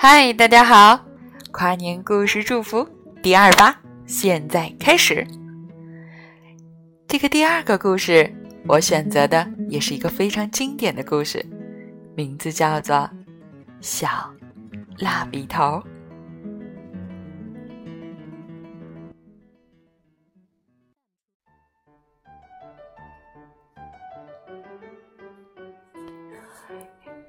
[0.00, 1.04] 嗨，大家好！
[1.50, 2.88] 跨年故事祝福
[3.20, 3.76] 第二八，
[4.06, 5.26] 现在开始。
[7.08, 8.32] 这个第二个故事，
[8.68, 11.44] 我选择的也是一个非常经典的故事，
[12.14, 12.94] 名字叫做
[13.80, 14.08] 《小
[14.98, 15.64] 蜡笔头》。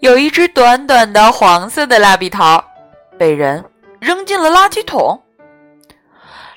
[0.00, 2.62] 有一只短短的黄色的蜡笔头，
[3.18, 3.64] 被人
[4.00, 5.20] 扔进了垃圾桶。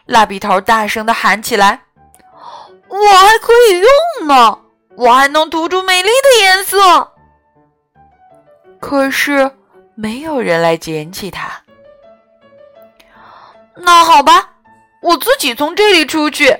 [0.06, 1.82] 蜡笔头大声的喊起来
[2.88, 4.60] ：“我还可以用呢，
[4.96, 7.12] 我还能涂出美丽的颜色。”
[8.80, 9.50] 可是
[9.96, 11.50] 没有人来捡起它。
[13.76, 14.50] 那好吧，
[15.02, 16.56] 我自己从这里出去，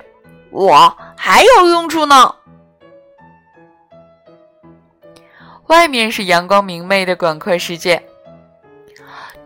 [0.50, 2.34] 我还有用处呢。
[5.72, 8.06] 外面是阳光明媚的广阔世界。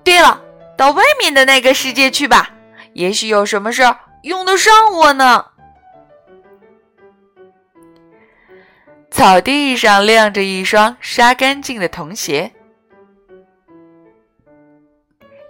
[0.04, 0.42] 对了，
[0.76, 2.50] 到外面的那个世界去吧，
[2.94, 5.46] 也许有什么事儿用得上我呢。
[9.12, 12.52] 草地上晾着一双刷干净的童鞋，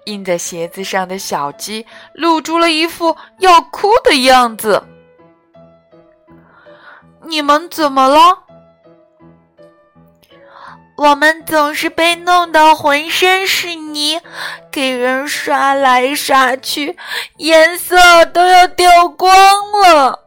[0.03, 4.83] 印在鞋子上的小鸡露出了一副要哭的样子。
[7.23, 8.44] 你们怎么了？
[10.97, 14.21] 我们总是被弄得浑身是泥，
[14.71, 16.97] 给人刷来刷去，
[17.37, 19.29] 颜色都要掉光
[19.83, 20.21] 了。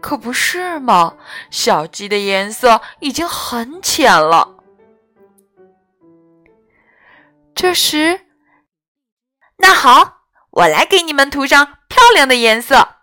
[0.00, 1.16] 可不是嘛，
[1.50, 4.56] 小鸡的颜色已经很浅了。
[7.54, 8.22] 这时，
[9.58, 12.96] 那好，我来给你们涂上漂亮的颜色。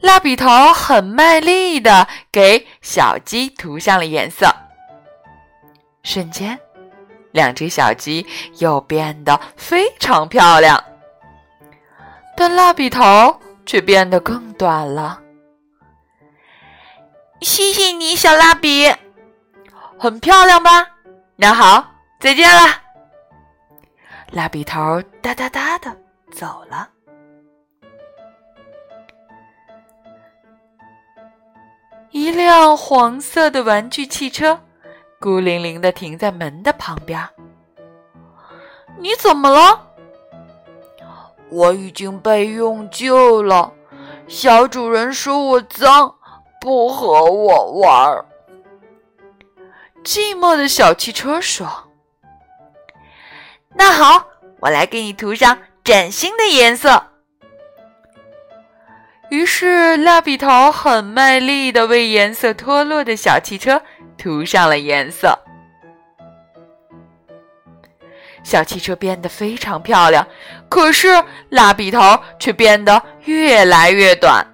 [0.00, 4.69] 蜡笔头很卖力的给小鸡涂上了颜色。
[6.02, 6.58] 瞬间，
[7.32, 8.26] 两只小鸡
[8.58, 10.82] 又变得非常漂亮，
[12.36, 15.20] 但蜡笔头却变得更短了。
[17.42, 18.92] 谢谢你，小蜡笔，
[19.98, 20.86] 很漂亮吧？
[21.36, 21.84] 那好，
[22.18, 22.62] 再见了。
[24.30, 25.96] 蜡笔头哒哒哒的
[26.32, 26.88] 走了。
[32.10, 34.60] 一辆黄色的玩具汽车。
[35.22, 37.28] 孤零零的停在门的旁边。
[38.98, 39.88] 你怎么了？
[41.50, 43.70] 我已经被用旧了。
[44.26, 46.14] 小主人说我脏，
[46.58, 48.24] 不和我玩儿。
[50.02, 51.68] 寂寞的小汽车说
[53.76, 54.26] ：“那好，
[54.60, 57.08] 我来给你涂上崭新的颜色。”
[59.28, 63.82] 于是，蜡笔头很卖力的为颜色脱落的小汽车
[64.20, 65.36] 涂上了颜色。
[68.44, 70.26] 小汽车变得非常漂亮，
[70.68, 71.08] 可是
[71.48, 72.00] 蜡笔头
[72.38, 74.46] 却变得越来越短。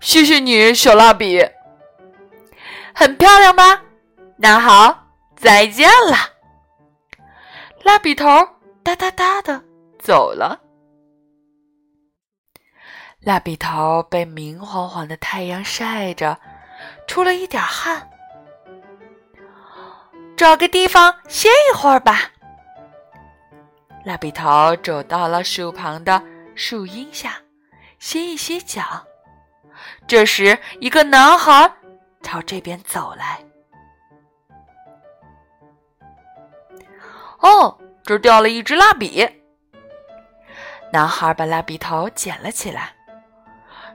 [0.00, 1.40] 谢谢你，小蜡笔，
[2.94, 3.82] 很漂亮吧？
[4.36, 6.16] 那好，再见了。
[7.82, 8.26] 蜡笔头
[8.82, 9.62] 哒哒哒的
[9.98, 10.60] 走了。
[13.20, 16.38] 蜡笔头被明晃晃的太阳晒着，
[17.06, 18.09] 出了一点汗。
[20.40, 22.22] 找个地方歇一会儿吧。
[24.06, 26.22] 蜡笔头走到了树旁的
[26.54, 27.34] 树荫下，
[27.98, 28.82] 歇一歇脚。
[30.06, 31.70] 这时，一个男孩
[32.22, 33.38] 朝这边走来。
[37.40, 39.28] 哦，这儿掉了一支蜡笔。
[40.90, 42.94] 男孩把蜡笔头捡了起来。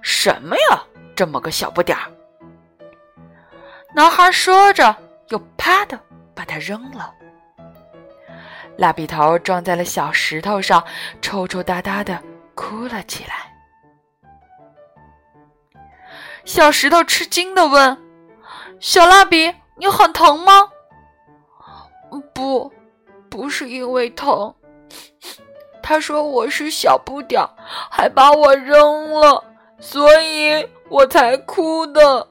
[0.04, 0.80] 什么呀，
[1.16, 2.12] 这么个小不点儿！
[3.96, 4.96] 男孩说着，
[5.30, 6.00] 又啪的
[6.46, 7.12] 把它扔了。
[8.78, 10.84] 蜡笔头撞在了小石头上，
[11.22, 12.22] 抽抽搭搭的
[12.54, 13.52] 哭了起来。
[16.44, 17.98] 小石头吃惊的问
[18.80, 20.70] ：“小蜡笔，你很疼吗
[22.32, 22.72] ？”“不，
[23.28, 24.54] 不是因为疼。”
[25.82, 27.50] 他说：“我是小不点儿，
[27.90, 29.44] 还把我扔了。”
[29.82, 32.28] 所以我才哭的。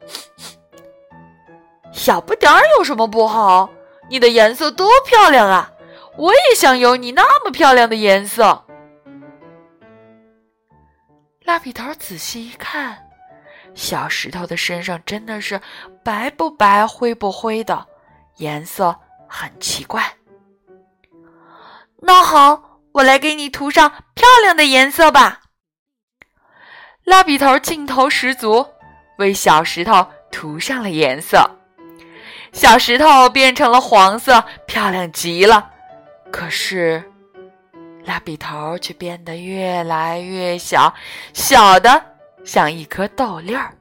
[1.93, 3.69] 小不点儿有什么不好？
[4.09, 5.71] 你的颜色多漂亮啊！
[6.17, 8.65] 我也想有你那么漂亮的颜色。
[11.43, 12.97] 蜡笔头仔细一看，
[13.75, 15.61] 小石头的身上真的是
[16.05, 17.87] 白不白、灰不灰的，
[18.37, 18.97] 颜色
[19.29, 20.05] 很奇怪。
[22.01, 25.41] 那好，我来给你涂上漂亮的颜色吧。
[27.03, 28.67] 蜡笔头劲头十足，
[29.19, 31.51] 为小石头涂上了颜色，
[32.55, 35.71] 小石头变成了黄色，漂亮极了。
[36.31, 37.03] 可是
[38.05, 40.95] 蜡笔头却变得越来越小，
[41.33, 42.03] 小的
[42.45, 43.73] 像一颗豆粒儿。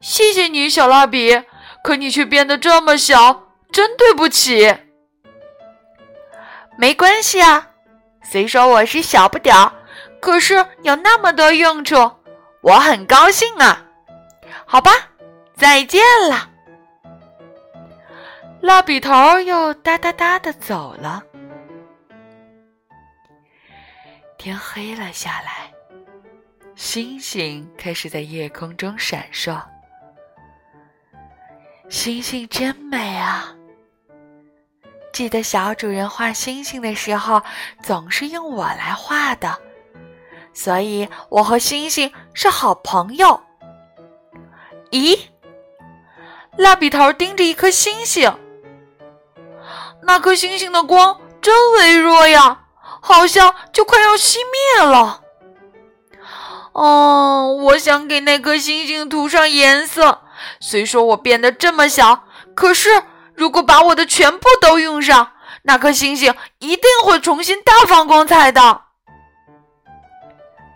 [0.00, 1.42] 谢谢你，小蜡笔，
[1.84, 4.74] 可你却变得这么小，真对不起。
[6.78, 7.68] 没关系啊，
[8.22, 9.70] 虽说我是小不点儿，
[10.20, 12.12] 可是有那么多用处，
[12.62, 13.84] 我很高兴啊。
[14.64, 14.90] 好吧，
[15.60, 16.48] 再见了。
[18.62, 21.22] 蜡笔头又哒哒哒的走了。
[24.38, 25.70] 天黑了下来，
[26.74, 29.60] 星星开始在夜空中闪烁。
[31.90, 33.54] 星星真美啊！
[35.12, 37.42] 记得小主人画星星的时候，
[37.82, 39.60] 总是用我来画的，
[40.54, 43.38] 所以我和星星是好朋友。
[44.90, 45.18] 咦，
[46.60, 48.30] 蜡笔头盯着一颗星星，
[50.02, 52.64] 那颗星星的光真微弱呀，
[53.00, 54.36] 好像就快要熄
[54.76, 55.22] 灭了。
[56.72, 60.20] 哦，我想给那颗星星涂上颜色。
[60.60, 62.24] 虽说我变得这么小，
[62.54, 63.04] 可是
[63.34, 68.82] 如果把我的全部都用上，那颗星星一定会重新大放光彩的。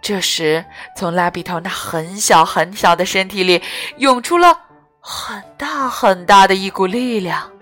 [0.01, 0.65] 这时，
[0.97, 3.63] 从蜡笔头那很小很小的身体里
[3.99, 4.61] 涌出了
[5.07, 7.53] 很大很大的一股力量。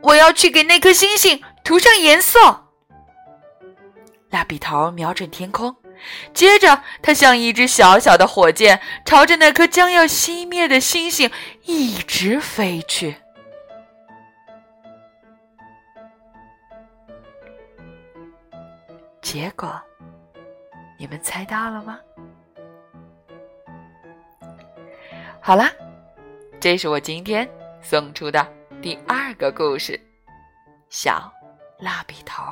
[0.00, 2.38] 我要去给那颗星星涂上颜色。
[4.30, 5.74] 蜡笔头瞄准天空。
[6.32, 11.28] 接着，它像一只小小的火箭，朝着那颗将要熄灭的星星
[11.64, 13.16] 一直飞去。
[19.20, 19.80] 结果，
[20.98, 21.98] 你们猜到了吗？
[25.46, 25.70] 好啦，
[26.58, 27.48] 这是我今天
[27.80, 28.44] 送出的
[28.82, 29.92] 第二个故事
[30.90, 31.32] 《小
[31.78, 32.42] 蜡笔头》。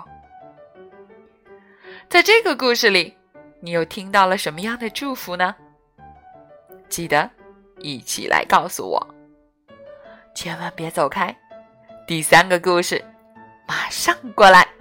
[2.08, 3.12] 在这个故事里。
[3.61, 5.56] 你又听到了什么样的祝福呢？
[6.88, 7.29] 记得
[7.79, 9.14] 一起来告诉我，
[10.32, 11.37] 千万别走开，
[12.06, 13.05] 第三个故事
[13.67, 14.74] 马上过来。